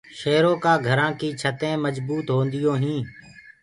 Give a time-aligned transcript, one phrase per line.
[0.19, 3.07] شيرو ڪآ گھرآ ڪي ڇتينٚ مجبوت هونديونٚ هينٚ۔